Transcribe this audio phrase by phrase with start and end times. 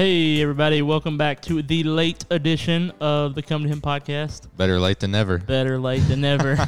[0.00, 4.48] Hey, everybody, welcome back to the late edition of the Come to Him podcast.
[4.56, 5.36] Better late than never.
[5.36, 6.56] Better late than never.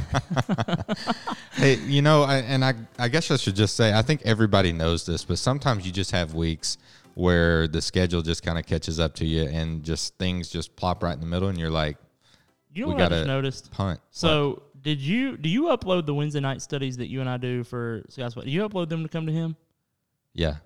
[1.53, 4.71] Hey, you know, I, and I, I guess I should just say, I think everybody
[4.71, 6.77] knows this, but sometimes you just have weeks
[7.15, 11.01] where the schedule just kind of catches up to you, and just things just plop
[11.01, 11.97] right in the middle, and you're like,
[12.71, 13.71] you know We what I just noticed?
[13.71, 13.99] punt.
[14.11, 17.63] So, did you do you upload the Wednesday night studies that you and I do
[17.63, 18.35] for Scott's?
[18.35, 19.55] Do you upload them to Come to Him?
[20.35, 20.57] yeah,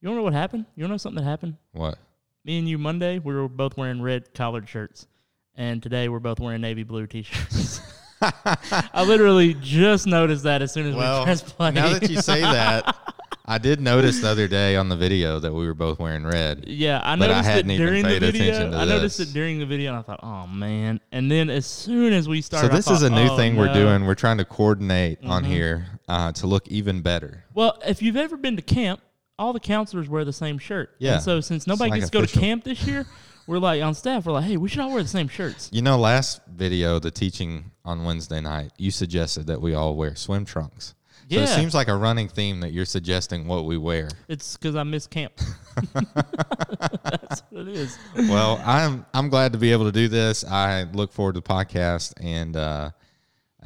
[0.00, 0.66] You don't know what happened?
[0.76, 1.56] You don't know something that happened?
[1.72, 1.98] what?
[2.44, 5.08] Me and you Monday, we were both wearing red collared shirts,
[5.56, 7.80] and today we're both wearing navy blue t-shirts.
[8.22, 11.72] I literally just noticed that as soon as we press play.
[11.72, 12.96] now that you say that,
[13.46, 16.66] I did notice the other day on the video that we were both wearing red.
[16.68, 18.66] Yeah, I I noticed it hadn't even during the video.
[18.78, 19.30] I noticed this.
[19.30, 22.42] it during the video, and I thought, "Oh man!" And then as soon as we
[22.42, 23.66] started, So I this is a new "Oh, thing we're.
[23.66, 23.74] Mm-hmm.
[23.74, 24.04] doing.
[24.06, 27.44] We're trying to coordinate on here uh, to look even better.
[27.54, 29.00] Well, if you've ever been to camp,
[29.38, 30.94] all the counselors wear the same shirt.
[30.98, 31.14] Yeah.
[31.14, 33.06] And so since nobody like gets to go to camp this year,
[33.46, 34.26] we're like on staff.
[34.26, 37.10] We're like, "Hey, we should all wear the same shirts." You know, last video, the
[37.10, 40.94] teaching on Wednesday night, you suggested that we all wear swim trunks.
[41.28, 44.08] So it seems like a running theme that you're suggesting what we wear.
[44.28, 45.32] It's because I miss camp.
[45.92, 47.98] That's what it is.
[48.14, 50.44] well, I'm I'm glad to be able to do this.
[50.44, 52.90] I look forward to the podcast and uh,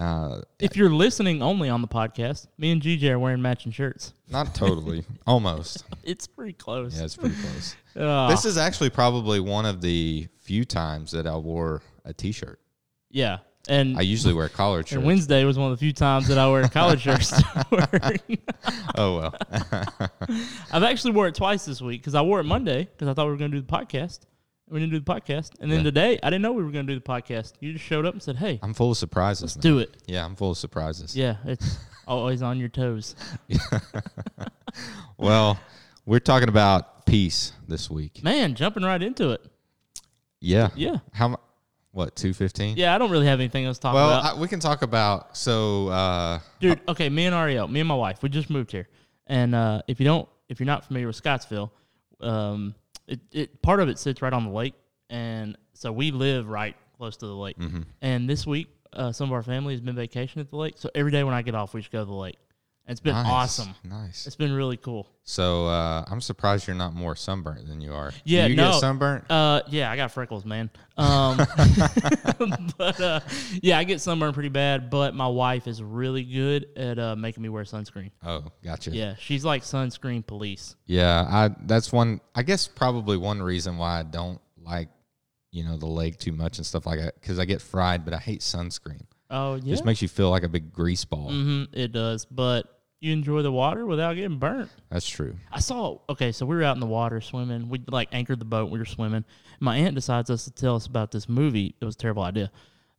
[0.01, 4.13] uh, If you're listening only on the podcast, me and GJ are wearing matching shirts.
[4.31, 5.85] not totally, almost.
[6.03, 6.97] It's pretty close.
[6.99, 7.77] Yeah, it's pretty close.
[7.97, 12.59] Ah, This is actually probably one of the few times that I wore a t-shirt.
[13.11, 13.39] yeah.
[13.69, 15.05] And I usually wear collared shirts.
[15.05, 17.31] Wednesday was one of the few times that I wear college shirts
[18.97, 19.35] oh well.
[20.73, 23.27] I've actually wore it twice this week because I wore it Monday because I thought
[23.27, 24.21] we were going to do the podcast.
[24.71, 25.85] We didn't do the podcast, and then Yeah.
[25.85, 27.55] today I didn't know we were going to do the podcast.
[27.61, 29.57] You just showed up and said, "Hey, I'm full of surprises.
[29.57, 29.63] man.
[29.63, 31.17] do it." Yeah, I'm full of surprises.
[31.17, 33.15] Yeah, it's always on your toes.
[35.19, 35.59] Well,
[36.07, 38.23] we're talking about peace this week.
[38.23, 39.45] Man, jumping right into it.
[40.41, 40.71] Yeah.
[40.75, 41.39] Yeah, How
[41.93, 42.77] what, 215?
[42.79, 42.95] yeah.
[42.95, 45.37] I don't really have anything else to talk Well, about, I, we can talk about
[45.37, 46.81] so uh dude.
[46.89, 48.89] Okay, me and Ariel, me and my wife, we just moved here,
[49.27, 51.71] and uh, if you don't, if you're not familiar with Scottsville,
[52.21, 52.75] um,
[53.11, 54.75] it, it part of it sits right on the lake,
[55.11, 57.59] and so we live right close to the lake.
[57.59, 57.85] mhm.
[58.03, 60.75] And this week, uh, some of our family has been vacation at the lake.
[60.77, 62.39] So every day when I get off, we just go to the lake.
[62.91, 63.75] It's been Nice, awesome.
[63.85, 64.27] Nice.
[64.27, 65.07] It's been really cool.
[65.23, 68.13] So uh I'm surprised you're not more sunburnt than you are.
[68.25, 68.73] Yeah, Do you no.
[68.73, 69.31] get sunburnt?
[69.31, 70.71] Uh, yeah, I got freckles, man.
[70.97, 71.37] Um,
[72.79, 73.21] but uh,
[73.63, 74.91] yeah, I get sunburned pretty bad.
[74.91, 78.11] But my wife is really good at uh, making me wear sunscreen.
[78.25, 78.91] Oh, gotcha.
[78.91, 80.75] Yeah, she's like sunscreen police.
[80.87, 84.89] Yeah, I that's one I guess probably one reason why I don't like
[85.53, 88.15] you know the lake too much and stuff like that cuz I get fried, but
[88.15, 89.03] I hate sunscreen.
[89.31, 91.31] Oh yeah, Just makes you feel like a big grease ball.
[91.31, 92.25] hmm it does.
[92.25, 94.71] But you enjoy the water without getting burnt.
[94.91, 95.37] That's true.
[95.51, 95.99] I saw.
[96.09, 97.69] Okay, so we were out in the water swimming.
[97.69, 98.71] We like anchored the boat.
[98.71, 99.25] We were swimming.
[99.59, 101.75] My aunt decides us to tell us about this movie.
[101.81, 102.51] It was a terrible idea.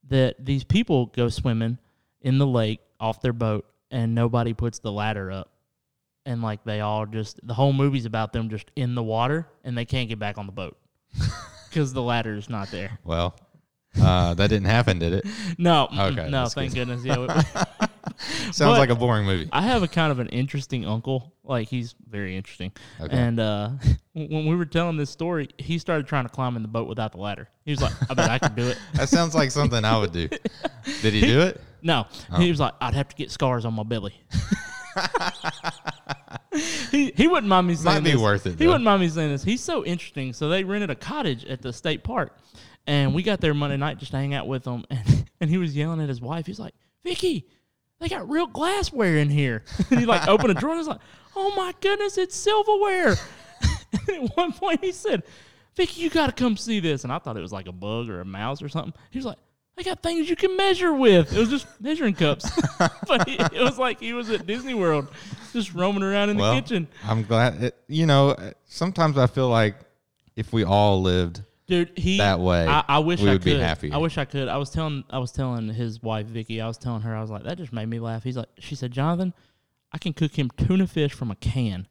[0.10, 1.78] That these people go swimming
[2.22, 5.52] in the lake off their boat, and nobody puts the ladder up,
[6.26, 9.78] and like they all just the whole movie's about them just in the water, and
[9.78, 10.78] they can't get back on the boat
[11.70, 12.98] because the ladder is not there.
[13.04, 13.36] Well,
[14.02, 15.26] uh that didn't happen, did it?
[15.58, 16.88] No, Okay, no, thank good.
[16.88, 17.04] goodness.
[17.06, 17.44] Yeah,
[18.52, 19.50] Sounds But- like a boring movie.
[19.52, 21.34] I have a kind of an interesting uncle.
[21.44, 22.72] Like he's very interesting.
[23.00, 23.16] Okay.
[23.18, 23.70] And uh,
[24.14, 27.12] when we were telling this story, he started trying to climb in the boat without
[27.12, 27.50] the ladder.
[27.66, 30.12] He was like, "I bet I can do it." That sounds like something I would
[30.14, 30.28] do.
[30.28, 31.60] Did he do it?
[31.82, 32.38] No, Oh.
[32.40, 34.14] he was like, "I'd have to get scars on my belly."
[36.92, 38.22] he he wouldn't mind me saying Might be this.
[38.22, 38.68] worth it, He though.
[38.68, 39.44] wouldn't mind me saying this.
[39.44, 40.34] He's so interesting.
[40.34, 42.38] So they rented a cottage at the state park,
[42.88, 44.86] and we got there Monday night just to hang out with him.
[44.90, 46.46] And and he was yelling at his wife.
[46.46, 46.74] He's like,
[47.04, 47.48] "Vicky,
[48.02, 51.00] they got real glassware in here." and he like opened a drawer and was like,
[51.36, 53.16] "Oh my goodness, it's silverware."
[54.08, 55.24] and at one point he said,
[55.76, 58.10] "Vicky, you got to come see this." And I thought it was like a bug
[58.10, 58.94] or a mouse or something.
[59.12, 59.38] He was like.
[59.78, 61.34] I got things you can measure with.
[61.34, 62.46] It was just measuring cups,
[63.08, 65.08] but he, it was like he was at Disney World,
[65.54, 66.88] just roaming around in the kitchen.
[67.06, 67.64] I'm glad.
[67.64, 68.36] It, you know,
[68.66, 69.76] sometimes I feel like
[70.36, 71.42] if we all lived
[71.72, 73.54] Dude, he that way, I, I wish we I would could.
[73.54, 73.94] be happier.
[73.94, 74.50] I wish I could.
[74.50, 76.60] I was telling I was telling his wife Vicky.
[76.60, 78.24] I was telling her I was like that just made me laugh.
[78.26, 79.34] He's like she said Jonathan,
[79.94, 81.88] I can cook him tuna fish from a can,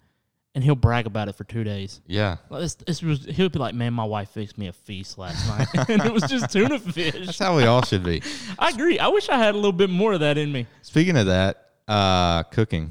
[0.54, 2.02] and he'll brag about it for two days.
[2.06, 5.16] yeah, Like, This, this was he'll be like, man, my wife fixed me a feast
[5.16, 7.24] last night, and it was just tuna fish.
[7.26, 8.22] that's how we all should be.
[8.58, 8.98] I agree.
[8.98, 10.66] I wish I had a little bit more of that in me.
[10.82, 12.90] Speaking of that, uh, cooking,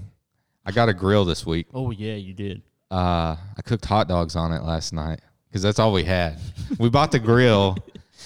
[0.65, 1.67] I got a grill this week.
[1.71, 2.63] Oh yeah, you did.
[2.89, 6.37] Uh, I cooked hot dogs on it last night because that's all we had.
[6.77, 7.77] we bought the grill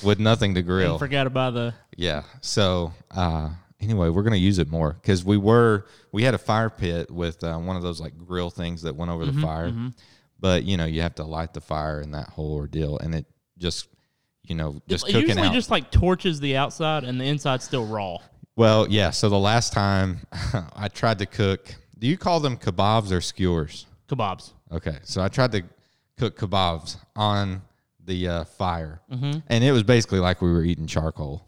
[0.04, 0.92] with nothing to grill.
[0.92, 2.24] And forgot about the Yeah.
[2.42, 3.50] So uh,
[3.80, 7.44] anyway, we're gonna use it more because we were we had a fire pit with
[7.44, 9.74] uh, one of those like grill things that went over Mm-hmm, the fire,
[10.40, 13.26] but you know you have to light the fire in that whole ordeal, and it
[13.58, 13.88] just
[14.44, 15.54] you know just it cooking usually out.
[15.54, 18.18] just like torches the outside and the inside's still raw.
[18.56, 19.10] well, yeah.
[19.12, 20.20] So the last time
[20.76, 23.86] I tried to cook, do you call them kebabs or skewers?
[24.10, 24.52] Kebabs.
[24.72, 25.64] Okay, so I tried to
[26.18, 27.62] cook kebabs on
[28.06, 31.48] the uh, fire, and it was basically like we were eating charcoal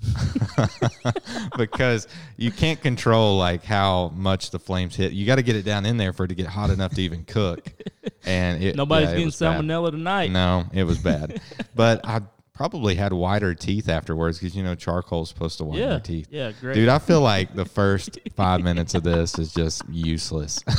[1.58, 2.08] because
[2.38, 5.12] you can't control like how much the flames hit.
[5.12, 7.02] You got to get it down in there for it to get hot enough to
[7.02, 7.72] even cook.
[8.28, 9.62] And it, Nobody's yeah, getting was bad.
[9.62, 10.32] salmonella tonight.
[10.32, 11.42] No, it was bad,
[11.76, 12.22] but I
[12.56, 15.92] probably had whiter teeth afterwards because you know charcoal's supposed to whiten Yeah.
[15.92, 16.28] your teeth.
[16.32, 16.74] Yeah, great.
[16.74, 20.64] Dude, I feel like the first five minutes of this is just useless.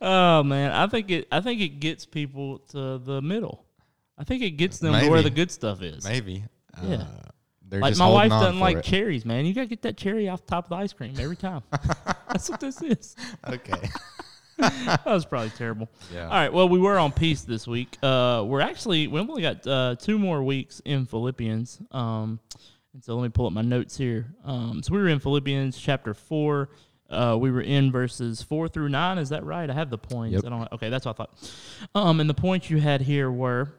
[0.00, 1.26] Oh man, I think it.
[1.32, 3.64] I think it gets people to the middle.
[4.16, 6.04] I think it gets them to where the good stuff is.
[6.04, 6.44] Maybe.
[6.82, 6.96] Yeah.
[7.72, 8.84] Uh, Like my wife doesn't like it.
[8.84, 9.44] cherries, man.
[9.46, 11.62] You gotta get that cherry off top of the ice cream every time.
[12.28, 13.16] That's what this is.
[13.48, 13.88] Okay.
[14.86, 15.88] That was probably terrible.
[16.12, 16.24] Yeah.
[16.24, 16.52] All right.
[16.52, 17.98] Well, we were on peace this week.
[18.02, 21.80] Uh, we're actually we only got uh, two more weeks in Philippians.
[21.90, 22.40] Um,
[22.94, 24.34] and so let me pull up my notes here.
[24.44, 26.70] Um, so we were in Philippians chapter four.
[27.10, 29.18] Uh, we were in verses four through nine.
[29.18, 29.68] Is that right?
[29.68, 30.34] I have the points.
[30.34, 30.44] Yep.
[30.46, 30.72] I don't.
[30.72, 31.52] Okay, that's what I thought.
[31.94, 33.74] Um, and the points you had here were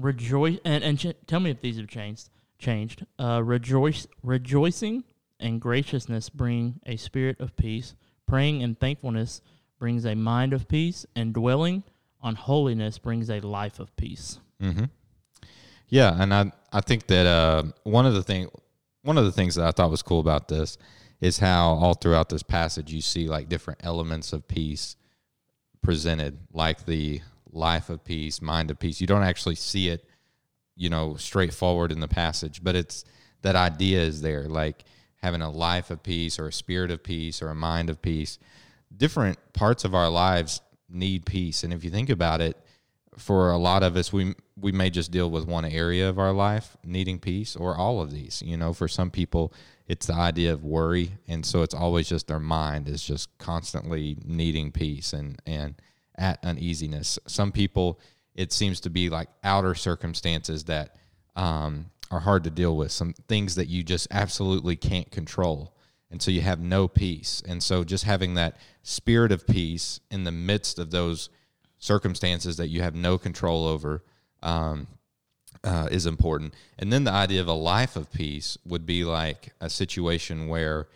[0.00, 2.28] rejoice and and ch- tell me if these have changed.
[2.58, 3.04] Changed.
[3.18, 5.04] Uh, rejoice, rejoicing,
[5.40, 7.94] and graciousness bring a spirit of peace.
[8.26, 9.40] Praying and thankfulness
[9.78, 11.82] brings a mind of peace, and dwelling
[12.20, 14.38] on holiness brings a life of peace.
[14.62, 14.84] Mm-hmm.
[15.88, 18.48] Yeah, and I I think that uh, one of the thing
[19.02, 20.78] one of the things that I thought was cool about this
[21.20, 24.96] is how all throughout this passage you see like different elements of peace
[25.80, 27.20] presented, like the
[27.52, 29.00] life of peace, mind of peace.
[29.00, 30.04] You don't actually see it,
[30.74, 33.04] you know, straightforward in the passage, but it's
[33.42, 34.84] that idea is there, like
[35.22, 38.38] having a life of peace or a spirit of peace or a mind of peace.
[38.94, 42.56] Different parts of our lives need peace, and if you think about it,
[43.16, 46.32] for a lot of us we we may just deal with one area of our
[46.32, 48.42] life needing peace or all of these.
[48.44, 49.52] You know for some people
[49.88, 51.12] it's the idea of worry.
[51.28, 55.74] And so it's always just their mind is just constantly needing peace and and
[56.16, 57.18] at uneasiness.
[57.26, 58.00] Some people
[58.34, 60.96] it seems to be like outer circumstances that
[61.36, 62.92] um, are hard to deal with.
[62.92, 65.74] Some things that you just absolutely can't control
[66.10, 70.24] and so you have no peace and so just having that spirit of peace in
[70.24, 71.28] the midst of those
[71.78, 74.02] circumstances that you have no control over
[74.42, 74.86] um,
[75.64, 76.54] uh, is important.
[76.78, 80.88] And then the idea of a life of peace would be like a situation where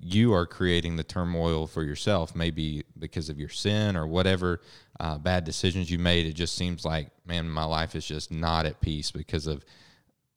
[0.00, 4.60] you are creating the turmoil for yourself, maybe because of your sin or whatever
[5.00, 6.26] uh, bad decisions you made.
[6.26, 9.64] It just seems like, man, my life is just not at peace because of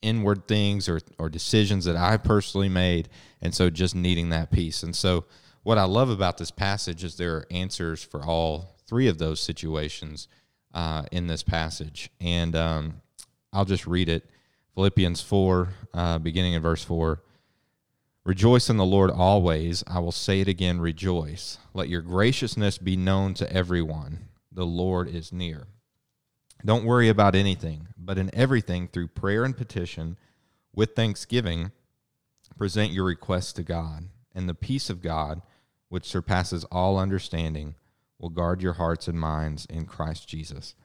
[0.02, 3.10] inward things or, or decisions that I personally made.
[3.42, 4.84] And so just needing that peace.
[4.84, 5.26] And so,
[5.64, 9.40] what I love about this passage is there are answers for all three of those
[9.40, 10.28] situations
[10.74, 12.10] uh, in this passage.
[12.20, 13.02] And um,
[13.54, 14.28] I'll just read it
[14.74, 17.22] Philippians 4, uh, beginning in verse 4.
[18.24, 19.84] Rejoice in the Lord always.
[19.88, 21.58] I will say it again, rejoice.
[21.74, 24.30] Let your graciousness be known to everyone.
[24.52, 25.68] The Lord is near.
[26.64, 30.18] Don't worry about anything, but in everything, through prayer and petition,
[30.74, 31.72] with thanksgiving,
[32.58, 34.10] present your requests to God.
[34.34, 35.42] And the peace of God,
[35.90, 37.76] which surpasses all understanding,
[38.20, 40.76] will guard your hearts and minds in Christ Jesus.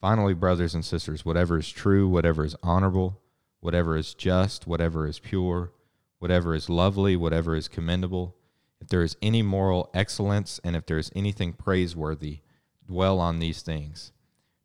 [0.00, 3.20] Finally, brothers and sisters, whatever is true, whatever is honorable,
[3.60, 5.72] whatever is just, whatever is pure,
[6.18, 8.34] whatever is lovely, whatever is commendable,
[8.80, 12.40] if there is any moral excellence, and if there is anything praiseworthy,
[12.86, 14.12] dwell on these things.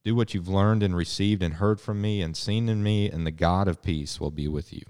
[0.04, 3.26] Do what you've learned and received and heard from me and seen in me, and
[3.26, 4.82] the God of peace will be with you.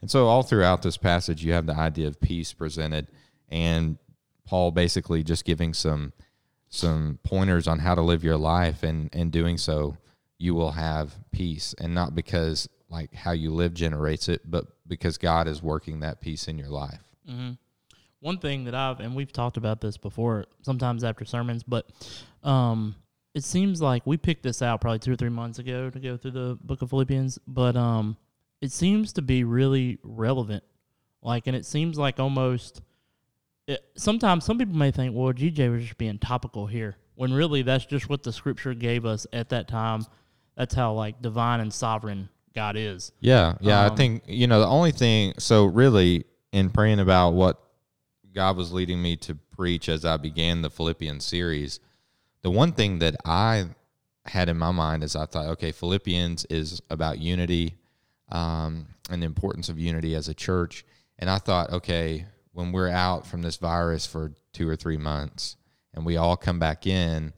[0.00, 3.08] And so, all throughout this passage, you have the idea of peace presented,
[3.48, 3.98] and
[4.44, 6.12] Paul basically just giving some
[6.68, 9.96] some pointers on how to live your life, and and doing so,
[10.38, 15.16] you will have peace, and not because like how you live generates it, but because
[15.16, 17.00] God is working that peace in your life.
[17.28, 17.52] Mm-hmm.
[18.20, 21.88] One thing that I've and we've talked about this before, sometimes after sermons, but
[22.42, 22.94] um,
[23.34, 26.16] it seems like we picked this out probably two or three months ago to go
[26.16, 28.16] through the Book of Philippians, but um,
[28.60, 30.62] it seems to be really relevant.
[31.22, 32.82] Like, and it seems like almost.
[33.68, 37.62] It, sometimes some people may think, well, GJ was just being topical here, when really
[37.62, 40.04] that's just what the Scripture gave us at that time.
[40.56, 43.12] That's how like divine and sovereign God is.
[43.20, 43.82] Yeah, yeah.
[43.82, 45.34] I Um, think you know the only thing.
[45.38, 47.62] So really, in praying about what
[48.34, 51.78] God was leading me to preach as I began the Philippians series,
[52.42, 53.66] the one thing that I
[54.26, 57.76] had in my mind is I thought, okay, Philippians is about unity
[58.30, 60.84] um, and the importance of unity as a church,
[61.18, 65.56] and I thought, okay, when we're out from this virus for two or three months
[65.94, 67.32] and we all come back in,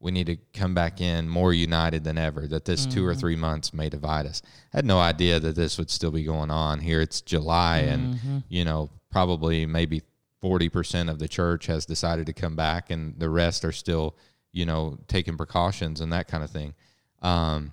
[0.00, 2.46] we need to come back in more united than ever.
[2.46, 4.42] That this two or three months may divide us.
[4.72, 7.00] I had no idea that this would still be going on here.
[7.00, 10.02] It's July, and you know probably maybe
[10.40, 14.16] forty percent of the church has decided to come back, and the rest are still
[14.52, 16.74] you know taking precautions and that kind of thing.
[17.22, 17.72] Um,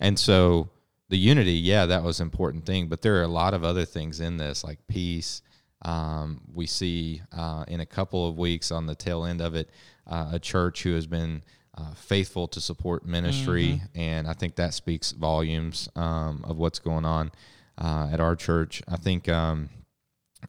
[0.00, 0.70] and so
[1.08, 3.84] the unity, yeah, that was an important thing, but there are a lot of other
[3.84, 5.42] things in this, like peace.
[5.82, 9.68] Um, we see uh, in a couple of weeks on the tail end of it,
[10.06, 11.42] uh, a church who has been
[11.76, 17.04] uh, faithful to support ministry, and I think that speaks volumes um, of what's going
[17.04, 17.32] on
[17.78, 18.82] uh, at our church.
[18.88, 19.68] I think um,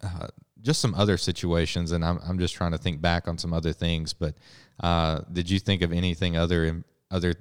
[0.04, 0.28] uh,
[0.62, 3.74] just some other situations, and I'm I'm just trying to think back on some other
[3.74, 4.14] things.
[4.14, 4.36] But
[4.80, 7.34] uh, did you think of anything other in, other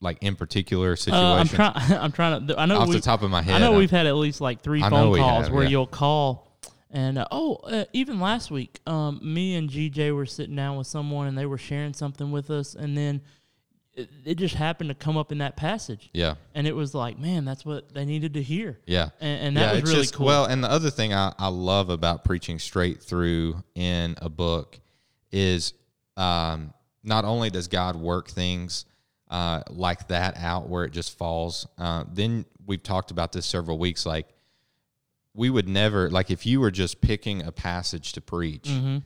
[0.00, 1.52] like in particular Uh, situations?
[1.52, 1.92] I'm trying.
[2.00, 2.58] I'm trying to.
[2.60, 4.60] I know Off the top of my head, I know we've had at least like
[4.60, 5.70] three I know phone we calls have, where yeah.
[5.70, 6.58] you'll call,
[6.90, 10.86] and uh, oh, uh, even last week, um, me and GJ were sitting down with
[10.86, 13.20] someone and they were sharing something with us, and then
[13.94, 16.34] it, it just happened to come up in that passage, yeah.
[16.54, 19.08] and it was like, man, that's what they needed to hear, Yeah.
[19.22, 20.26] and, and that was really just- cool.
[20.26, 24.78] Well, and the other thing I, I love about preaching straight through in a book
[25.32, 25.72] is
[26.16, 28.84] um, not only does God work things
[29.30, 33.78] uh, like that out where it just falls, uh, then we've talked about this several
[33.78, 34.06] weeks.
[34.06, 34.28] Like,
[35.34, 38.98] we would never, like, if you were just picking a passage to preach, Mm-hmm.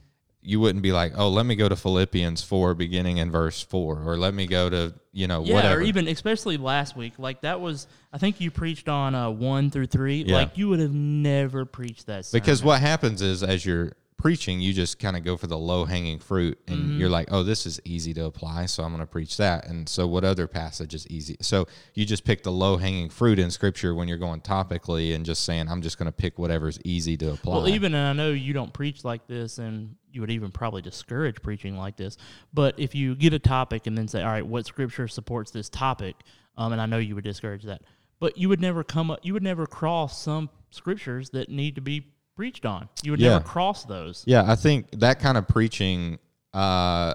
[0.43, 4.03] you wouldn't be like, oh, let me go to Philippians 4, beginning in verse 4,
[4.07, 5.81] or let me go to, you know, yeah, whatever.
[5.81, 7.87] or even especially last week, like that was.
[8.13, 10.23] I think you preached on uh, one through three.
[10.23, 10.37] Yeah.
[10.37, 14.73] Like you would have never preached that Because what happens is as you're preaching, you
[14.73, 16.99] just kind of go for the low hanging fruit and Mm-hmm.
[17.01, 18.67] you're like, oh, this is easy to apply.
[18.67, 19.67] So I'm going to preach that.
[19.67, 21.37] And so what other passage is easy?
[21.41, 25.25] So you just pick the low hanging fruit in scripture when you're going topically and
[25.25, 27.57] just saying, I'm just going to pick whatever's easy to apply.
[27.57, 30.83] Well, even and I know you don't preach like this, and you would even probably
[30.83, 32.17] discourage preaching like this.
[32.53, 35.69] But if you get a topic and then say, "All right, what scripture supports this
[35.69, 36.17] topic?"
[36.57, 37.83] Um, and I know you would discourage that,
[38.19, 41.81] but you would never come up, you would never cross some scriptures that need to
[41.81, 42.07] be
[42.41, 42.89] preached on.
[43.03, 43.33] You would Yeah.
[43.33, 44.25] never cross those.
[44.27, 46.19] Yeah, I think that kind of preaching
[46.55, 47.13] uh,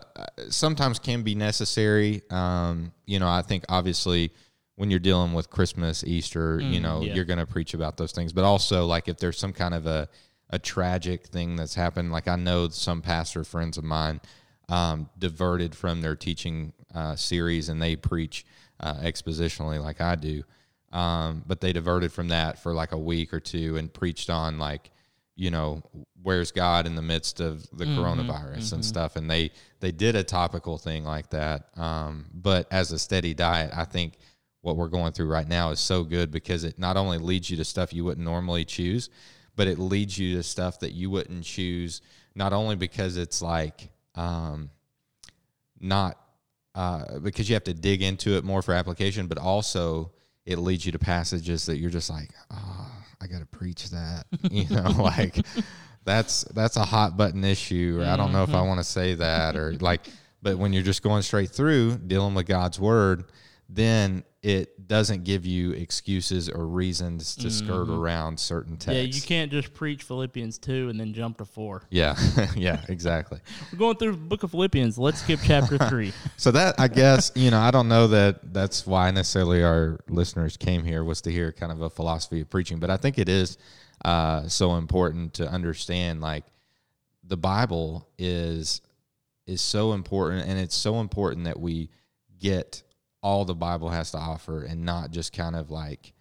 [0.50, 2.22] sometimes can be necessary.
[2.30, 4.32] Um, you know, I think obviously
[4.76, 7.16] when you're dealing with Christmas, Easter, you know, yeah.
[7.16, 8.34] you're going to preach about those things.
[8.34, 10.08] But also, like if there's some kind of a
[10.52, 14.22] a tragic thing that's happened, like I know some pastor friends of mine
[14.70, 18.46] um, diverted from their teaching uh, series and they preach
[18.80, 20.44] uh, expositionally like I do.
[20.94, 24.60] Um, but they diverted from that for like a week or two and preached on
[24.60, 24.92] like
[25.36, 25.84] you know
[26.24, 29.16] where's god in the midst of the coronavirus and stuff.
[29.16, 31.70] And they they did a topical thing like that.
[31.78, 34.18] Um, but as a steady diet i think
[34.62, 37.58] what we're going through right now is so good because it not only leads you
[37.58, 39.10] to stuff you wouldn't normally choose
[39.56, 42.02] but it leads you to stuff that you wouldn't choose
[42.36, 44.70] not only because it's like um,
[45.80, 46.18] not
[46.74, 50.12] uh, because you have to dig into it more for application, but also
[50.46, 52.85] it leads you to passages that you're just like, oh,
[53.26, 55.46] I got to preach that, you know, like
[56.04, 58.68] that's that's a hot button issue, or I don't know if I mm-hmm.
[58.68, 60.02] want to say that, or like,
[60.42, 63.26] but when you're just going straight through dealing with God's word,
[63.68, 68.94] then it doesn't give you excuses or reasons to skirt around certain texts.
[68.96, 71.82] Yeah, you can't just preach Philippians two and then jump to four.
[71.96, 72.16] Yeah,
[72.56, 73.40] yeah, exactly.
[73.72, 74.98] We're going through the book of Philippians.
[74.98, 76.12] Let's skip chapter three.
[76.36, 80.58] So that I guess you know I don't know that that's why necessarily our listeners
[80.58, 83.30] came here was to hear kind of a philosophy of preaching, but I think it
[83.30, 83.58] is
[84.04, 86.44] uh, so important to understand like
[87.24, 88.82] the Bible is
[89.48, 91.90] is so important, and it's so important that we
[92.38, 92.84] get
[93.26, 96.14] all the Bible has to offer, and not just kind of like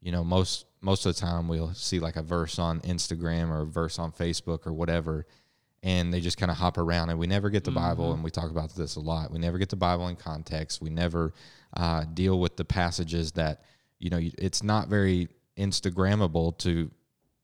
[0.00, 3.62] you know most most of the time we'll see like a verse on Instagram or
[3.62, 5.26] a verse on Facebook or whatever
[5.82, 8.14] and they just kind of hop around and we never get the bible mm-hmm.
[8.14, 9.30] and we talk about this a lot.
[9.30, 10.80] We never get the bible in context.
[10.80, 11.34] We never
[11.76, 13.62] uh, deal with the passages that
[13.98, 16.90] you know it's not very instagrammable to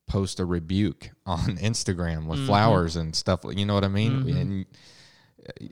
[0.07, 2.47] post a rebuke on instagram with mm-hmm.
[2.47, 4.25] flowers and stuff you know what i mean?
[4.25, 4.37] Mm-hmm.
[4.37, 4.67] And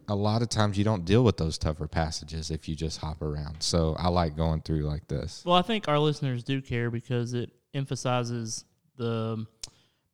[0.09, 3.21] a lot of times you don't deal with those tougher passages if you just hop
[3.21, 6.91] around so i like going through like this Well, I think our listeners do care
[6.91, 8.65] because it emphasizes
[8.97, 9.47] the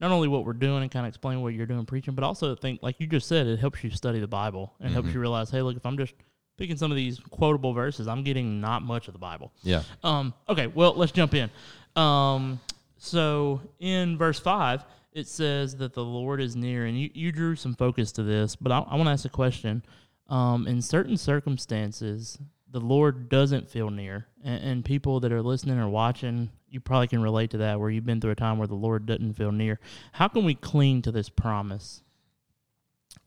[0.01, 2.53] not only what we're doing and kind of explain what you're doing preaching, but also
[2.53, 5.21] I think, like you just said, it helps you study the Bible and helps you
[5.21, 6.15] realize, hey, look, if I'm just
[6.59, 9.53] picking some of these quotable verses, I'm getting not much of the Bible.
[9.63, 11.49] yeah Um, okay, well, let's jump in.
[11.97, 12.61] Um,
[12.99, 14.85] so in verse 5,
[15.15, 18.57] it says that the Lord is near, and you, you drew some focus to this,
[18.57, 19.85] but I, I want to ask a question.
[20.29, 22.39] Um, in certain circumstances,
[22.71, 27.07] the Lord doesn't feel near, and, and people that are listening or watching, you probably
[27.07, 29.53] can relate to that, where you've been through a time where the Lord doesn't feel
[29.53, 29.79] near.
[30.13, 32.03] How can we cling to this promise?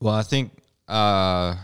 [0.01, 0.51] Well, I think
[0.89, 1.55] uh,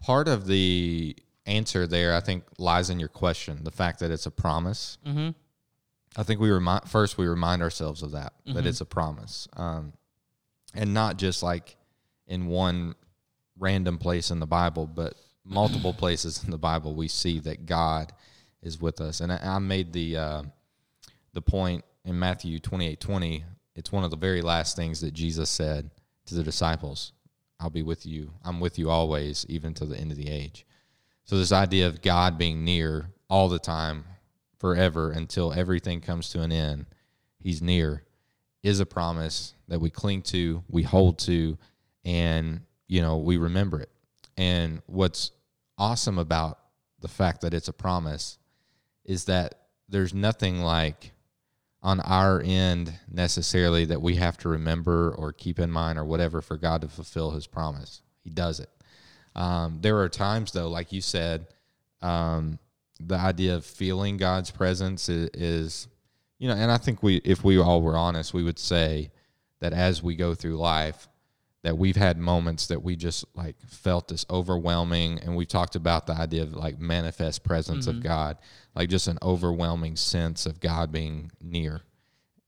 [0.00, 3.64] part of the answer there, I think, lies in your question.
[3.64, 4.98] The fact that it's a promise.
[5.04, 5.30] Mm-hmm.
[6.16, 8.66] I think we remind first we remind ourselves of that that Mhm.
[8.66, 9.92] it's a promise, um,
[10.74, 11.76] and not just like
[12.26, 12.94] in one
[13.58, 18.12] random place in the Bible, but multiple places in the Bible we see that God
[18.62, 19.20] is with us.
[19.20, 20.42] And I, I made the uh,
[21.32, 23.44] the point in Matthew twenty eight twenty.
[23.74, 25.90] It's one of the very last things that Jesus said
[26.26, 27.12] to the disciples.
[27.58, 28.32] I'll be with you.
[28.44, 30.64] I'm with you always, even to the end of the age.
[31.24, 34.04] So this idea of God being near all the time,
[34.64, 36.86] forever until everything comes to an end,
[37.38, 38.02] he's near
[38.62, 41.58] is a promise that we cling to, we hold to,
[42.02, 43.90] and you know, we remember it.
[44.38, 45.32] And what's
[45.76, 46.60] awesome about
[47.00, 48.38] the fact that it's a promise
[49.04, 51.12] is that there's nothing like
[51.82, 56.40] on our end necessarily that we have to remember or keep in mind or whatever
[56.40, 58.00] for God to fulfill his promise.
[58.22, 58.70] He does it.
[59.36, 61.48] Um, there are times though, like you said,
[62.00, 62.58] um,
[63.06, 65.88] the idea of feeling God's presence is, is,
[66.38, 69.10] you know, and I think we, if we all were honest, we would say
[69.60, 71.08] that as we go through life,
[71.62, 76.06] that we've had moments that we just like felt this overwhelming, and we've talked about
[76.06, 78.08] the idea of like manifest presence of mm-hmm.
[78.08, 78.38] God,
[78.74, 81.80] like just an overwhelming sense of God being near.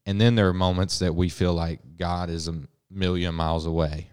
[0.04, 2.60] And then there are moments that we feel like God is a
[2.90, 4.10] million miles away.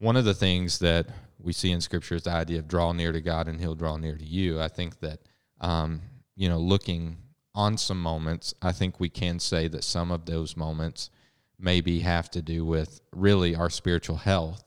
[0.00, 1.08] One of the things that
[1.40, 3.96] we see in Scripture is the idea of draw near to God and He'll draw
[3.96, 4.60] near to you.
[4.60, 5.20] I think that,
[5.60, 6.02] um,
[6.36, 7.16] you know, looking
[7.54, 11.10] on some moments, I think we can say that some of those moments
[11.58, 14.62] maybe have to do with really our spiritual health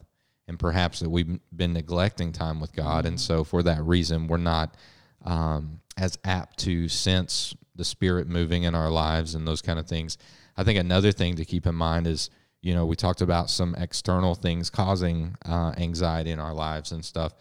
[0.48, 3.06] and perhaps that we've been neglecting time with God.
[3.06, 4.76] And so for that reason, we're not
[5.24, 9.88] um, as apt to sense the Spirit moving in our lives and those kind of
[9.88, 10.18] things.
[10.58, 12.30] I think another thing to keep in mind is,
[12.62, 17.04] you know, we talked about some external things causing uh, anxiety in our lives and
[17.04, 17.34] stuff.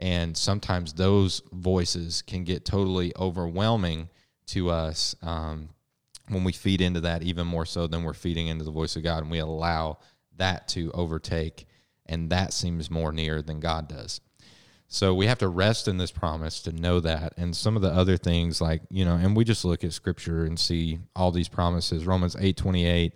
[0.00, 4.08] And sometimes those voices can get totally overwhelming
[4.46, 5.68] to us um,
[6.28, 9.04] when we feed into that even more so than we're feeding into the voice of
[9.04, 9.98] God and we allow
[10.36, 11.66] that to overtake.
[12.06, 14.20] And that seems more near than God does.
[14.88, 17.34] So we have to rest in this promise to know that.
[17.36, 20.44] And some of the other things like, you know, and we just look at scripture
[20.44, 22.06] and see all these promises.
[22.06, 23.14] Romans 8 28.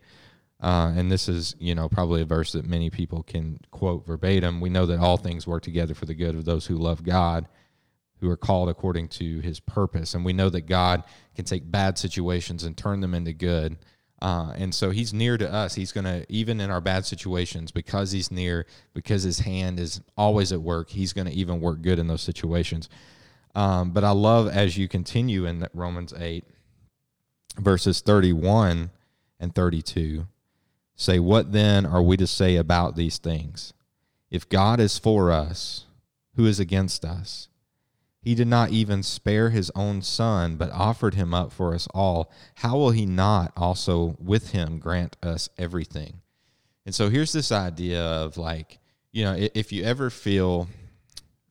[0.61, 4.61] Uh, and this is, you know, probably a verse that many people can quote verbatim.
[4.61, 7.47] We know that all things work together for the good of those who love God,
[8.21, 10.15] who are called according to his purpose.
[10.15, 11.05] And we know that God
[11.37, 13.79] can take bad situations and turn them into good.
[14.21, 15.77] Uh, and so he's near to us.
[15.77, 20.01] He's going to, even in our bad situations, because he's near, because his hand is
[20.17, 22.89] always at work, he's going to even work good in those situations.
[23.55, 26.45] Um, but I love as you continue in Romans 8,
[27.59, 28.91] verses 31
[29.39, 30.27] and 32
[30.99, 33.73] say, What then are we to say about these things?
[34.31, 35.87] If God is for us,
[36.35, 37.49] who is against us?
[38.21, 42.31] He did not even spare his own son, but offered him up for us all.
[42.57, 46.21] How will he not also with him grant us everything?
[46.85, 48.81] And so here's this idea of like,
[49.13, 50.69] you know, if you ever feel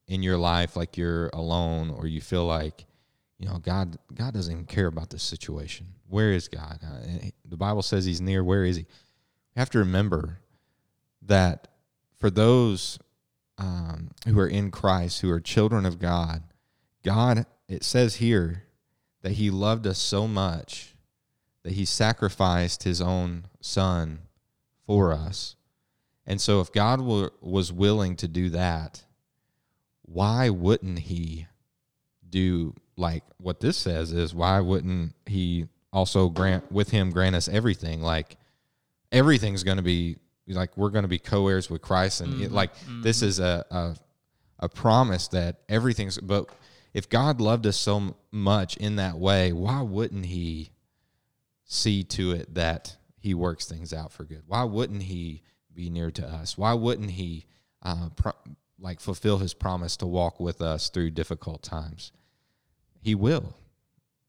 [0.07, 2.85] in your life like you're alone or you feel like,
[3.39, 5.87] you know, God God doesn't care about this situation.
[6.09, 6.79] Where is God?
[6.83, 8.43] Uh, the Bible says he's near.
[8.43, 8.85] Where is he?
[9.57, 10.37] You have to remember
[11.19, 11.67] that
[12.19, 12.99] for those
[13.57, 16.43] um, who are in Christ, who are children of God,
[17.03, 18.65] God, it says here
[19.23, 20.93] that He loved us so much
[21.63, 24.19] that He sacrificed His own Son
[24.85, 25.55] for us.
[26.27, 29.05] And so, if God were, was willing to do that,
[30.03, 31.47] why wouldn't He
[32.29, 37.49] do like what this says is why wouldn't He also grant with Him grant us
[37.49, 38.03] everything?
[38.03, 38.37] Like,
[39.11, 40.17] everything's going to be
[40.47, 43.95] like we're going to be co-heirs with Christ, and it, like this is a, a
[44.59, 46.17] a promise that everything's.
[46.17, 46.49] But
[46.93, 50.71] if God loved us so much in that way, why wouldn't He
[51.65, 54.43] see to it that He works things out for good?
[54.47, 55.43] Why wouldn't He
[55.73, 56.57] be near to us?
[56.57, 57.45] Why wouldn't He
[57.83, 58.33] uh, pro-
[58.79, 62.11] like fulfill His promise to walk with us through difficult times?
[63.01, 63.53] He will,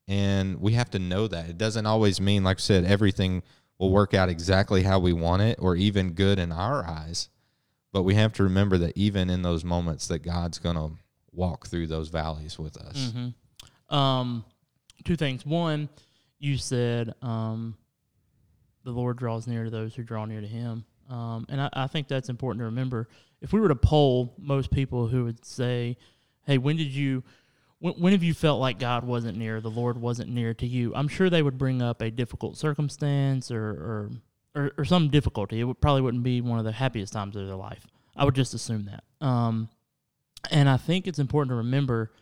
[0.07, 1.49] and we have to know that.
[1.49, 3.43] It doesn't always mean, like I said, everything
[3.79, 7.29] will work out exactly how we want it or even good in our eyes.
[7.93, 10.91] But we have to remember that even in those moments that God's going to
[11.33, 13.13] walk through those valleys with us.
[13.13, 13.95] Mm-hmm.
[13.95, 14.45] Um,
[15.05, 15.47] two things.
[15.47, 15.89] One,
[16.39, 17.77] you said um,
[18.85, 21.87] the Lord draws near to those who draw near to Him, um, and I, I
[21.87, 23.09] think that's important to remember.
[23.41, 25.97] If we were to poll most people who would say,
[26.45, 27.23] "Hey, when did you?"
[27.81, 30.95] When, when have you felt like God wasn't near, the Lord wasn't near to you?
[30.95, 34.11] I'm sure they would bring up a difficult circumstance or, or
[34.55, 35.61] or, or some difficulty.
[35.61, 37.87] It would, probably wouldn't be one of the happiest times of their life.
[38.17, 39.05] I would just assume that.
[39.25, 39.69] Um,
[40.51, 42.13] And I think it's important to remember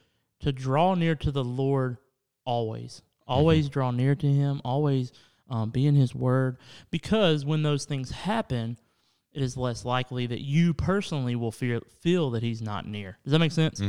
[0.40, 1.98] to draw near to the Lord
[2.44, 3.02] always.
[3.26, 5.12] Always draw near to Him, always
[5.50, 6.58] um, be in His Word,
[6.90, 8.78] because when those things happen,
[9.36, 13.18] it is less likely that you personally will feel, feel that He's not near.
[13.22, 13.80] Does that make sense?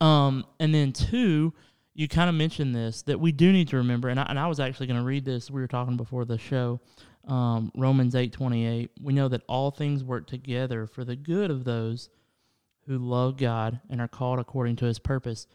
[0.00, 1.54] Um, and then, two,
[1.94, 4.48] you kind of mentioned this that we do need to remember, and I, and I
[4.48, 5.50] was actually going to read this.
[5.50, 6.80] We were talking before the show,
[7.26, 8.90] um, Romans eight twenty eight.
[9.00, 12.10] We know that all things work together for the good of those
[12.86, 15.46] who love God and are called according to His purpose.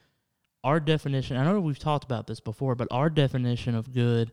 [0.63, 4.31] Our definition, I know we've talked about this before, but our definition of good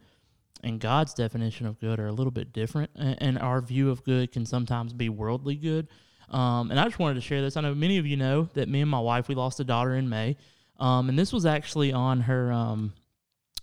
[0.62, 4.33] and God's definition of good are a little bit different, and, our view of good
[4.33, 5.88] can sometimes be worldly good.
[6.31, 7.57] Um, and I just wanted to share this.
[7.57, 9.94] I know many of you know that me and my wife we lost a daughter
[9.94, 10.37] in May,
[10.79, 12.53] um, and this was actually on her.
[12.53, 12.92] Um,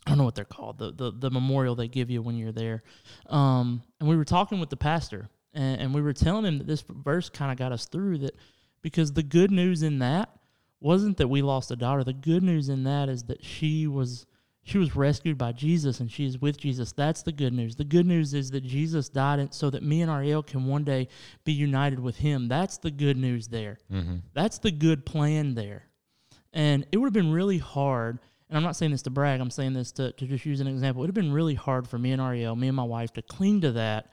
[0.05, 2.51] I don't know what they're called the, the the memorial they give you when you're
[2.51, 2.83] there.
[3.27, 6.67] Um, and we were talking with the pastor, and, and we were telling him that
[6.67, 8.35] this verse kind of got us through that
[8.81, 10.29] because the good news in that
[10.79, 12.03] wasn't that we lost a daughter.
[12.03, 14.25] The good news in that is that she was
[14.65, 16.91] she was rescued by Jesus and she is with Jesus.
[16.91, 17.75] That's the good news.
[17.75, 21.07] The good news is that Jesus died so that me and Ariel can one day
[21.43, 22.47] be united with him.
[22.47, 23.77] That's the good news there.
[24.33, 25.83] That's the good plan there.
[26.51, 28.17] And it would have been really hard,
[28.49, 30.67] and I'm not saying this to brag, I'm saying this to, to just use an
[30.67, 31.03] example.
[31.03, 33.21] It would have been really hard for me and Ariel, me and my wife, to
[33.21, 34.11] cling to that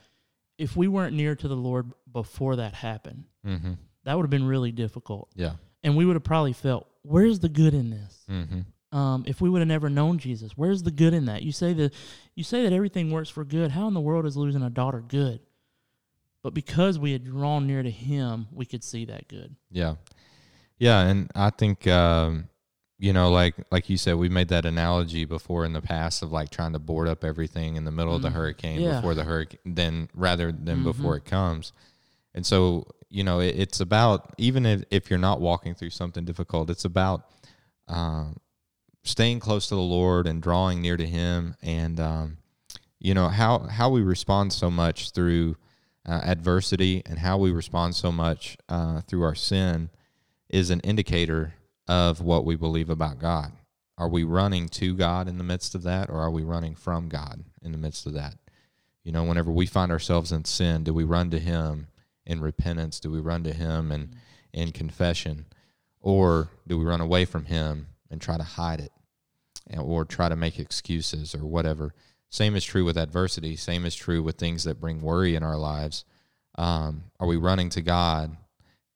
[0.58, 3.24] if we weren't near to the Lord before that happened.
[3.46, 3.72] Mm-hmm.
[4.04, 5.30] That would have been really difficult.
[5.34, 5.52] Yeah.
[5.82, 8.24] And we would have probably felt, where's the good in this?
[8.30, 8.60] Mm-hmm.
[8.92, 10.52] Um, if we would have never known Jesus.
[10.56, 11.42] Where's the good in that?
[11.42, 11.92] You say that
[12.34, 13.70] you say that everything works for good.
[13.72, 15.40] How in the world is losing a daughter good?
[16.42, 19.54] But because we had drawn near to Him, we could see that good.
[19.70, 19.94] Yeah.
[20.78, 22.48] Yeah, and I think um,
[22.98, 26.32] you know, like like you said, we made that analogy before in the past of
[26.32, 28.96] like trying to board up everything in the middle of the hurricane Yeah.
[28.96, 31.72] before the hurricane, then rather than before it comes.
[32.34, 36.24] And so, you know, it, it's about even if, if you're not walking through something
[36.24, 37.26] difficult, it's about
[37.88, 38.36] um,
[39.04, 42.38] staying close to the Lord and drawing near to Him, and um,
[42.98, 45.56] you know how how we respond so much through
[46.06, 49.90] uh, adversity and how we respond so much uh, through our sin
[50.48, 51.54] is an indicator
[51.88, 53.52] of what we believe about God.
[53.98, 57.08] Are we running to God in the midst of that, or are we running from
[57.08, 58.34] God in the midst of that?
[59.04, 61.88] You know, whenever we find ourselves in sin, do we run to Him
[62.24, 63.00] in repentance?
[63.00, 64.14] Do we run to Him in,
[64.52, 65.46] in confession?
[66.00, 68.92] Or do we run away from Him and try to hide it
[69.66, 71.94] and- or try to make excuses or whatever?
[72.30, 73.56] Same is true with adversity.
[73.56, 76.04] Same is true with things that bring worry in our lives.
[76.56, 78.36] Um, are we running to God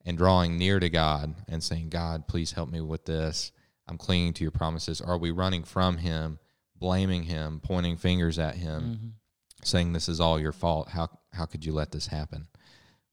[0.04, 3.50] and drawing near to God and saying, God, please help me with this?
[3.88, 5.00] I'm clinging to your promises.
[5.00, 6.38] Are we running from Him,
[6.74, 9.14] blaming Him, pointing fingers at Him,
[9.62, 10.88] saying, This is all your fault?
[10.90, 12.48] How, how could you let this happen?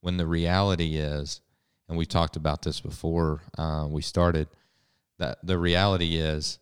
[0.00, 1.40] When the reality is,
[1.88, 4.48] and we talked about this before uh, we started,
[5.18, 6.58] that the reality is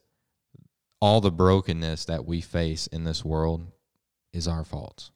[1.00, 3.66] all the brokenness that we face in this world
[4.32, 5.10] is our fault.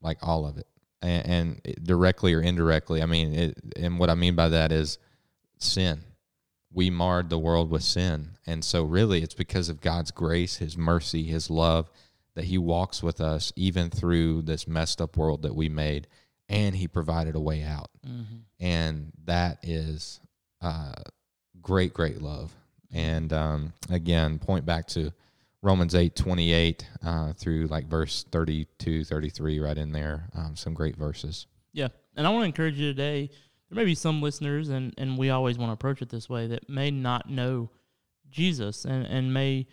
[0.00, 0.66] Like all of it.
[1.02, 4.72] And, and it- directly or indirectly i mean it, and what i mean by that
[4.72, 4.98] is
[5.58, 6.02] sin.
[6.72, 8.36] We marred the world with sin.
[8.46, 11.90] And so really it's because of god's grace his mercy his love
[12.34, 16.06] that he walks with us even through this messed up world that we made
[16.48, 17.90] and he provided a way out.
[18.60, 20.20] And that is
[20.62, 20.94] uh,
[21.62, 22.54] great great love
[22.92, 25.12] and um, again point back to
[25.62, 30.96] romans 8 28 uh, through like verse 32 33 right in there um, some great
[30.96, 31.88] verses Yeah.
[32.16, 33.30] And I want to encourage you today.
[33.70, 36.46] There may be some listeners, and, and we always want to approach it this way,
[36.48, 37.70] that may not know
[38.30, 39.66] Jesus and, and may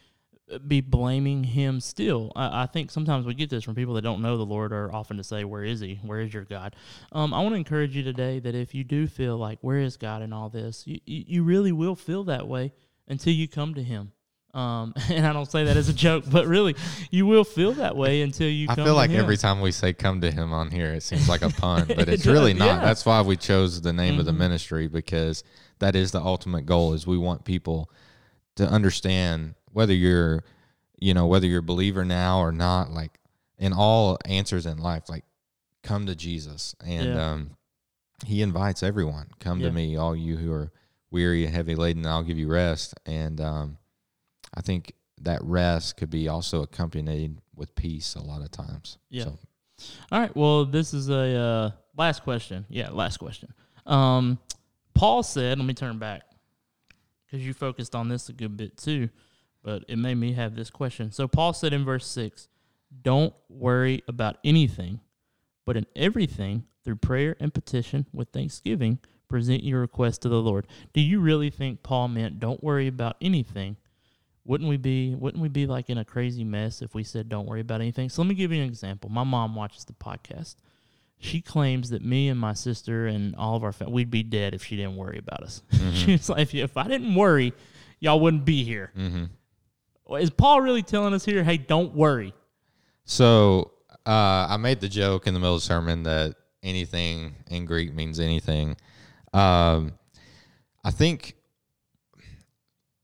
[0.68, 2.32] be blaming him still.
[2.36, 4.94] I, I think sometimes we get this from people that don't know the Lord are
[4.94, 6.00] often to say, Where is he?
[6.04, 6.76] Where is your God?
[7.12, 9.98] Um, I want to encourage you today that if you do feel like, Where is
[9.98, 10.86] God in all this?
[10.86, 12.74] You, you, you really will feel that way
[13.08, 14.12] until you come to him.
[14.54, 16.76] Um, and I don't say that as a joke, but really,
[17.10, 19.20] you will feel that way until you i feel like him.
[19.20, 22.00] every time we say come to him on here it seems like a pun but
[22.08, 22.80] It it's really not yeah.
[22.80, 24.38] that's why we chose the name of the Mhm.
[24.38, 25.44] ministry because
[25.80, 27.90] that is the ultimate goal is we want people
[28.56, 30.44] to understand whether you're
[31.00, 33.20] you know whether you're a believer now or not like
[33.60, 35.26] in all answers in life like
[35.84, 37.32] come to jesus and Yeah.
[37.32, 37.52] um
[38.26, 39.68] he invites everyone come Yeah.
[39.68, 40.72] to me all you who are
[41.12, 43.78] weary and heavy laden i'll give you rest and um
[44.54, 49.26] i think that rest could be also accompanied with peace a lot of times Yeah.
[49.26, 49.40] so
[50.12, 50.34] All right.
[50.36, 52.66] Well, this is a uh, last question.
[52.70, 53.50] Yeah, last question.
[53.86, 54.40] Um,
[54.94, 56.22] Paul said, let me turn back
[57.26, 59.10] because you focused on this a good bit too,
[59.66, 61.12] but it made me have this question.
[61.12, 62.48] So, Paul said in verse 6
[63.02, 65.02] Don't worry about anything,
[65.66, 70.68] but in everything, through prayer and petition with thanksgiving, present your request to the Lord.
[70.94, 73.76] Do you really think Paul meant don't worry about anything?
[74.46, 77.48] Wouldn't we be wouldn't we be like in a crazy mess if we said don't
[77.48, 78.10] worry about anything?
[78.10, 79.10] So let me give you an example.
[79.10, 80.56] My mom watches the podcast.
[81.18, 84.54] She claims that me and my sister and all of our family we'd be dead
[84.54, 85.64] if she didn't worry about us.
[85.94, 87.54] She's like, if, if I didn't worry,
[88.00, 88.92] y'all wouldn't be here.
[88.96, 89.24] Mm-hmm.
[90.10, 92.34] Is Paul really telling us here, hey, don't worry?
[93.06, 93.72] So
[94.06, 97.94] uh, I made the joke in the middle of the sermon that anything in Greek
[97.94, 98.76] means anything.
[99.34, 99.94] Um,
[100.84, 101.36] I think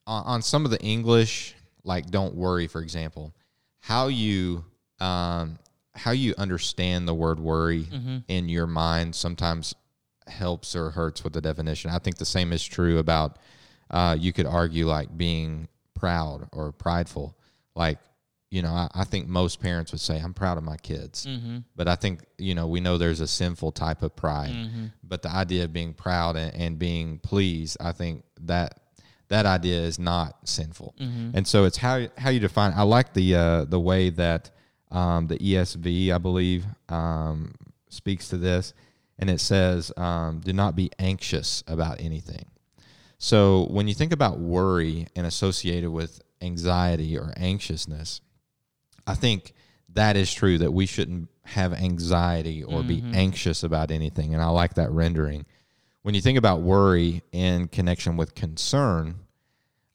[0.06, 3.34] on, on some of the English, like "don't worry," for example,
[3.80, 4.64] how you
[5.00, 5.58] um,
[5.96, 7.88] how you understand the word worry
[8.28, 9.74] in your mind sometimes
[10.28, 11.92] helps or hurts with the definition.
[11.92, 13.38] I think the same is true about
[13.90, 17.38] uh, you could argue like being proud or prideful.
[17.76, 18.00] Like,
[18.50, 21.26] you know, I, I think most parents would say, I'm proud of my kids.
[21.76, 24.52] But I think, you know, we know there's a sinful type of pride.
[25.04, 28.78] But the idea of being proud and, and being pleased, I think that
[29.30, 30.96] that idea is not sinful.
[31.36, 32.74] And so it's how how you define.
[32.76, 34.52] I like the uh, the way that
[34.92, 37.54] um, the ESV, I believe, um,
[37.88, 38.74] speaks to this,
[39.18, 42.51] and it says, um, "Do not be anxious about anything."
[43.24, 48.20] So when you think about worry and associated with anxiety or anxiousness,
[49.06, 49.54] I think
[49.90, 53.14] that is true that we shouldn't have anxiety or be mm-hmm.
[53.14, 54.34] anxious about anything.
[54.34, 55.46] And I like that rendering.
[56.02, 59.20] When you think about worry in connection with concern,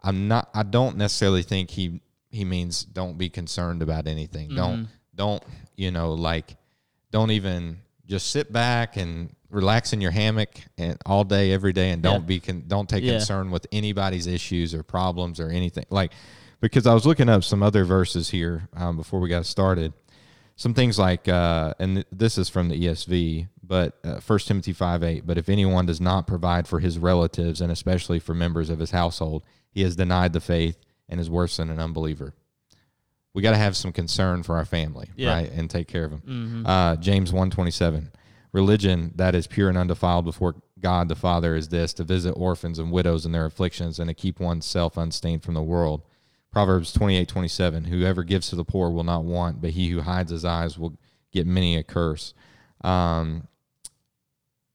[0.01, 4.55] I'm not I don't necessarily think he he means don't be concerned about anything.
[4.55, 4.93] Don't mm-hmm.
[5.17, 5.43] don't,
[5.75, 6.55] you know, like
[7.11, 11.91] don't even just sit back and relax in your hammock and all day every day
[11.91, 12.27] and don't Yeah.
[12.27, 13.13] be con- don't take Yeah.
[13.19, 15.85] concern with anybody's issues or problems or anything.
[15.91, 16.13] Like
[16.61, 19.93] because I was looking up some other verses here um, before we got started.
[20.59, 24.73] Some things like, uh, and th- this is from the ESV, but uh, 1 Timothy
[24.73, 28.71] 5 8, but if anyone does not provide for his relatives and especially for members
[28.71, 30.79] of his household, he has denied the faith
[31.11, 32.33] and is worse than an unbeliever.
[33.35, 35.35] We got to have some concern for our family, Yeah.
[35.35, 35.53] right?
[35.53, 36.65] And take care of them.
[36.67, 38.11] Uh, James 1 27,
[38.57, 42.79] religion that is pure and undefiled before God the Father is this to visit orphans
[42.79, 46.01] and widows in their afflictions and to keep oneself unstained from the world.
[46.51, 47.85] Proverbs twenty eight twenty seven.
[47.85, 50.97] Whoever gives to the poor will not want, but he who hides his eyes will
[51.33, 52.33] get many a curse.
[52.83, 53.47] Um,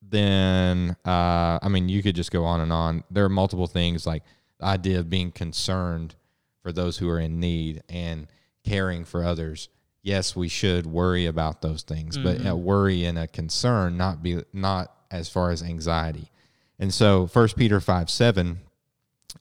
[0.03, 3.03] then, uh, I mean, you could just go on and on.
[3.09, 4.21] There are multiple things like
[4.59, 6.13] the idea of being concerned
[6.61, 8.27] for those who are in need and
[8.63, 9.69] caring for others.
[10.03, 14.41] Yes, we should worry about those things, but a worry and a concern not be
[14.51, 16.31] not as far as anxiety.
[16.79, 18.61] And so, First Peter five seven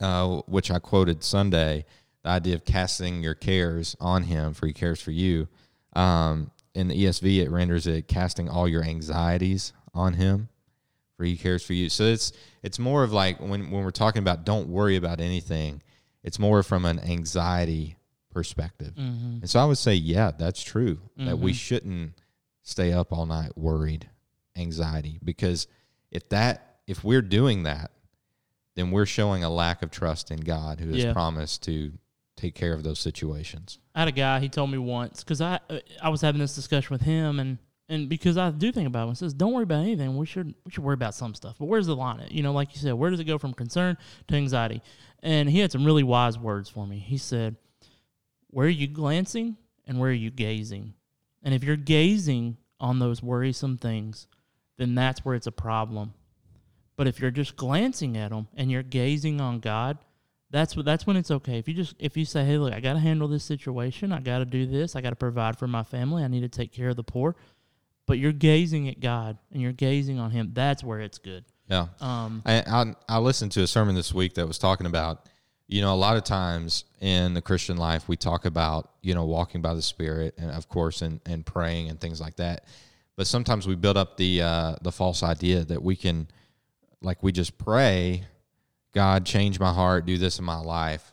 [0.01, 1.85] uh, which I quoted Sunday,
[2.23, 5.49] the idea of casting your cares on Him, for He cares for you.
[5.94, 10.49] Um, in the ESV, it renders it casting all your anxieties on Him,
[11.16, 11.88] for He cares for you.
[11.88, 15.83] So it's it's more of like when when we're talking about don't worry about anything,
[16.23, 17.96] it's more from an anxiety
[18.31, 18.95] perspective.
[18.97, 22.14] And so I would say, yeah, that's true that we shouldn't
[22.62, 24.09] stay up all night worried,
[24.57, 25.66] anxiety, because
[26.11, 27.90] if that if we're doing that,
[28.75, 31.12] then we're showing a lack of trust in God who has Yeah.
[31.12, 31.93] promised to
[32.37, 33.79] take care of those situations.
[33.95, 34.40] I had a guy.
[34.40, 37.59] He told me once because I uh, I was having this discussion with him, and
[37.88, 40.16] and because I do think about it, it says don't worry about anything.
[40.16, 41.57] We should we should worry about some stuff.
[41.59, 42.27] But where's the line?
[42.31, 43.97] You know, like you said, where does it go from concern
[44.29, 44.83] to anxiety?
[45.23, 46.99] And he had some really wise words for me.
[46.99, 47.57] He said,
[48.50, 50.94] "Where are you glancing, and where are you gazing?
[51.42, 54.26] And if you're gazing on those worrisome things,
[54.76, 56.14] then that's where it's a problem.
[56.96, 59.98] But if you're just glancing at them and you're gazing on God."
[60.50, 61.58] that's what that's when it's okay.
[61.58, 64.12] If you just if you say, "Hey, look, I got to handle this situation.
[64.12, 64.96] I got to do this.
[64.96, 66.24] I got to provide for my family.
[66.24, 67.36] I need to take care of the poor."
[68.06, 70.50] But you're gazing at God and you're gazing on Him.
[70.52, 71.44] That's where it's good.
[71.68, 71.86] Yeah.
[72.00, 75.28] Um, I, I I listened to a sermon this week that was talking about,
[75.70, 79.24] you know, a lot of times in the Christian life we talk about, you know,
[79.24, 82.64] walking by the Spirit and of course and, and praying and things like that.
[83.16, 86.26] But sometimes we build up the uh, the false idea that we can
[87.00, 88.24] like we just pray,
[88.92, 91.12] God change my heart, do this in my life.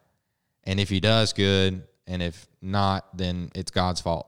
[0.64, 4.28] And if he does good, and if not, then it's God's fault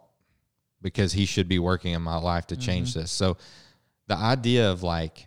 [0.79, 3.09] because he should be working in my life to change this.
[3.09, 3.37] So
[4.07, 5.25] the idea of like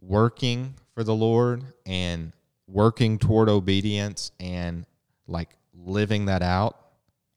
[0.00, 2.32] working for the Lord and
[2.66, 4.86] working toward obedience and
[5.26, 6.78] like living that out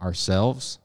[0.01, 0.79] ourselves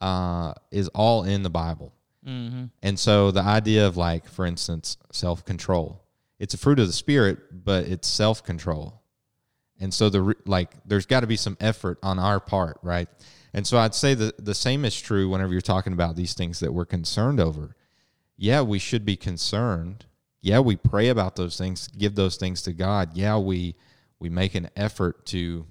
[0.00, 1.92] uh, is all in the Bible.
[2.26, 2.64] mm-hmm.
[2.82, 6.02] And so the idea of like, for instance, self control,
[6.38, 9.00] it's a fruit of the spirit, but it's self control.
[9.78, 13.08] And so the like, there's got to be some effort on our part, right?
[13.52, 16.60] And so I'd say the the same is true whenever you're talking about these things
[16.60, 17.76] that we're concerned over.
[18.36, 20.06] Yeah, we should be concerned
[20.40, 23.16] yeah, we pray about those things, give those things to God.
[23.16, 23.76] Yeah, we
[24.18, 25.66] we make an effort to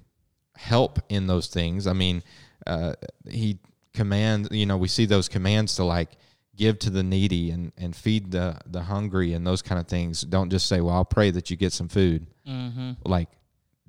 [0.56, 1.86] help in those things.
[1.86, 2.22] I mean,
[2.66, 2.94] uh,
[3.28, 3.58] he
[3.94, 6.10] commands, you know, we see those commands to like
[6.56, 10.22] give to the needy and, and feed the, the hungry and those kind of things.
[10.22, 12.26] Don't just say, well, I'll pray that you get some food.
[12.46, 12.92] Mm-hmm.
[13.04, 13.28] Like,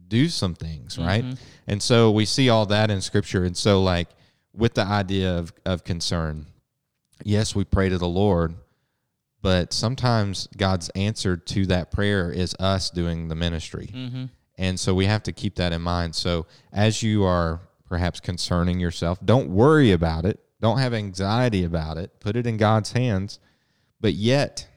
[0.07, 1.23] do some things, right?
[1.67, 3.43] And so we see all that in scripture.
[3.43, 4.09] And so, like,
[4.53, 6.45] with the idea of, of concern,
[7.23, 8.55] yes, we pray to the Lord,
[9.41, 13.89] but sometimes God's answer to that prayer is us doing the ministry.
[13.93, 14.25] Mm-hmm.
[14.57, 16.15] And so we have to keep that in mind.
[16.15, 20.39] So as you are perhaps concerning yourself, don't worry about it.
[20.61, 22.19] Don't have anxiety about it.
[22.19, 23.39] Put it in God's hands,
[23.99, 24.67] but yet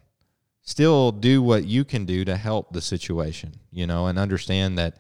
[0.63, 4.97] still do what you can do to help the situation, you know, and understand that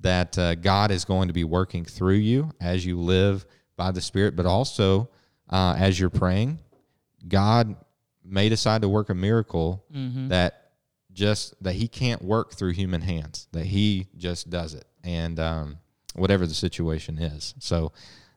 [0.00, 3.44] that uh, God is going to be working through you as you live
[3.76, 5.10] by the Spirit, but also
[5.50, 6.60] uh, as you're praying,
[7.26, 7.74] God
[8.28, 10.28] may decide to work a miracle Mm-hmm.
[10.28, 10.70] that
[11.12, 15.78] just that he can't work through human hands that he just does it and um,
[16.14, 17.92] whatever the situation is so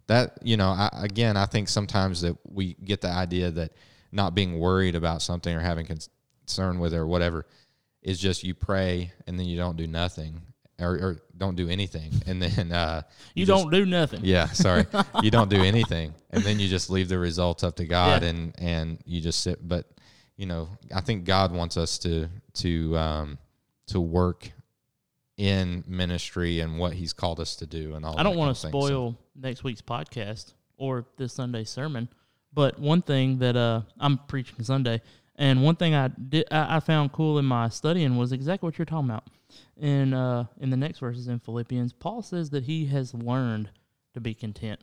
[0.07, 3.73] that you know I, again i think sometimes that we get the idea that
[4.11, 7.45] not being worried about something or having concern with it or whatever
[8.01, 10.41] is just you pray and then you don't do nothing
[10.81, 13.01] or, or don't do anything and then uh,
[13.35, 14.21] You, just- don't do nothing.
[14.23, 14.85] yeah, sorry.
[15.23, 18.29] you don't do anything, and then you just leave the results up to God, Yeah.
[18.29, 19.65] and and you just sit.
[19.67, 19.85] But
[20.37, 23.37] you know, I think God wants us to to um,
[23.87, 24.51] to work
[25.37, 28.17] in ministry and what He's called us to do, and all.
[28.19, 28.71] I don't want to thing.
[28.71, 32.09] So- spoil next week's podcast or this Sunday's sermon,
[32.53, 35.01] but one thing that uh, I'm preaching Sunday,
[35.41, 38.77] and one thing I did I, I found cool in my studying was exactly what
[38.77, 39.25] you're talking about.
[39.77, 43.69] In uh, in the next verses in Philippians, Paul says that he has learned
[44.13, 44.79] to be content.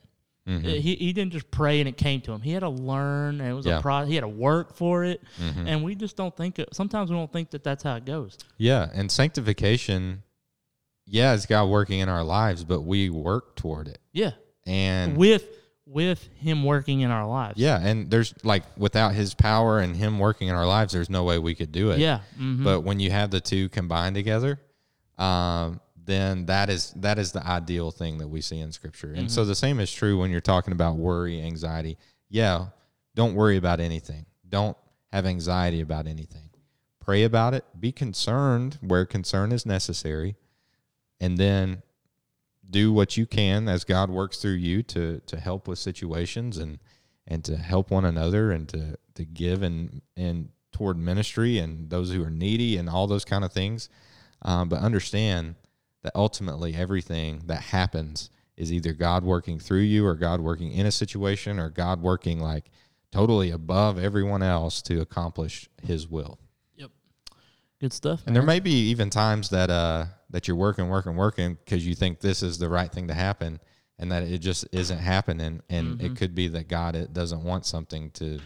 [0.46, 0.64] Mhm.
[0.64, 2.40] Uh, He, he didn't just pray and it came to him.
[2.40, 3.78] He had to learn, and it was Yeah.
[3.78, 4.04] a pro.
[4.06, 5.66] He had to work for it, Mhm.
[5.66, 6.58] and we just don't think.
[6.58, 8.38] It, sometimes we don't think that that's how it goes.
[8.56, 10.22] Yeah, and sanctification,
[11.06, 14.32] yeah, it's God working in our lives, but we work toward it, Yeah,
[14.66, 15.44] and with
[15.90, 17.58] with Him working in our lives.
[17.58, 21.24] yeah, and there's like without His power and Him working in our lives, there's no
[21.24, 21.98] way we could do it.
[21.98, 22.20] yeah.
[22.38, 22.62] mhm.
[22.64, 24.60] But when you have the two combined together,
[25.16, 29.12] um, then that is that is the ideal thing that we see in Scripture.
[29.14, 31.96] And so the same is true when you're talking about worry, anxiety.
[32.28, 32.66] Yeah,
[33.14, 34.26] don't worry about anything.
[34.48, 34.76] Don't
[35.12, 36.50] have anxiety about anything.
[37.00, 37.64] Pray about it.
[37.78, 40.36] Be concerned where concern is necessary,
[41.20, 41.82] and then
[42.70, 46.78] do what you can as God works through you to to help with situations and
[47.26, 52.12] and to help one another and to to give and and toward ministry and those
[52.12, 53.88] who are needy and all those kind of things.
[54.42, 55.56] Um, but understand
[56.02, 60.86] that ultimately everything that happens is either God working through you or God working in
[60.86, 62.70] a situation or God working like
[63.10, 66.38] totally above everyone else to accomplish His will.
[67.80, 68.22] Good stuff.
[68.26, 71.94] And there may be even times that uh that you're working, working, working because you
[71.94, 73.60] think this is the right thing to happen,
[73.98, 75.62] and that it just isn't happening.
[75.70, 78.40] And it could be that God it doesn't want something to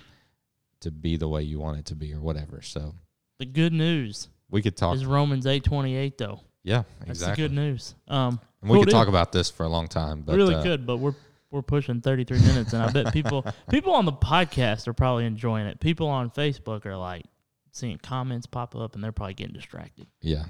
[0.80, 2.60] to be the way you want it to be, or whatever.
[2.62, 2.94] So
[3.38, 4.94] the good news we could talk.
[4.96, 6.40] is Romans eight twenty eight though.
[6.64, 7.42] Yeah, That's exactly.
[7.42, 7.94] the good news.
[8.06, 8.98] Um, And we cool could deal.
[9.00, 11.14] talk about this for a long time, but really uh, good, but we're
[11.50, 15.26] we're pushing thirty three minutes, and I bet people people on the podcast are probably
[15.26, 15.80] enjoying it.
[15.80, 17.24] People on Facebook are like
[17.72, 20.06] seeing comments pop up, and they're probably getting distracted.
[20.20, 20.44] Yeah.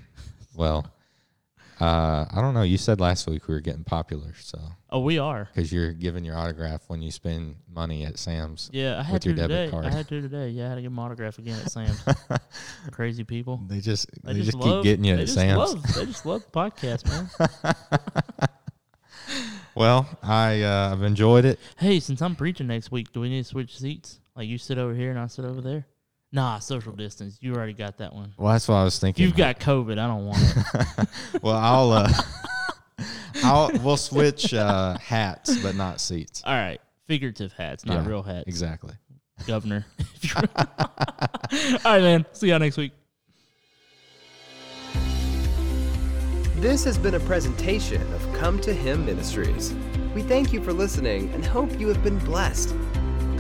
[0.55, 0.87] Well,
[1.81, 2.63] uh, I don't know.
[2.63, 4.59] You said last week we were getting popular, so
[4.91, 5.49] Oh, we are.
[5.53, 8.69] because you're giving your autograph when you spend money at Sam's.
[8.73, 9.71] Yeah, I had With to your debit today.
[9.71, 9.87] card.
[9.87, 10.51] I had to today.
[10.51, 12.05] Yeah, I had to get my autograph again at Sam's.
[12.93, 13.61] Crazy people.
[13.67, 15.57] They just They, they, just, just, love, keep getting you at Sam's.
[15.75, 17.75] Love, they just love the podcast, man.
[19.75, 21.59] Well, I uh, I've enjoyed it.
[21.79, 24.21] hey, since I'm preaching next week, do we need to switch seats?
[24.37, 25.87] Like you sit over here and I sit over there?
[26.35, 27.37] Nah, social distance.
[27.43, 28.33] You already got that one.
[28.39, 29.25] Well, that's what I was thinking.
[29.25, 29.99] You've got COVID.
[29.99, 31.09] I don't want it.
[31.43, 32.13] well, I'll uh,
[33.45, 36.43] I'll we'll switch uh, hats, but not seats.
[36.45, 36.81] All right.
[37.07, 38.45] Figurative hats, not Yeah, real hats.
[38.47, 38.95] Exactly.
[39.47, 39.85] Governor.
[40.37, 40.47] All
[41.85, 42.27] right, man.
[42.33, 42.93] See y'all next week.
[46.57, 49.75] This has been a presentation of Come to Him Ministries.
[50.15, 52.75] We thank you for listening and hope you have been blessed.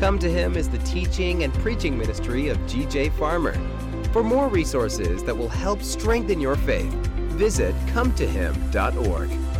[0.03, 3.11] Come to Him is the teaching and preaching ministry of G.J.
[3.11, 3.55] Farmer.
[4.13, 6.93] For more resources that will help strengthen your faith,
[7.39, 9.52] visit cometohim.org.